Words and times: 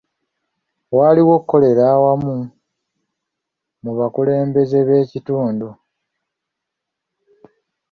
Waliwo 0.97 1.31
okukolera 1.37 1.83
awamu 1.95 2.35
mu 3.83 3.91
bakulembeze 3.99 4.79
b'ekitundu. 4.87 5.69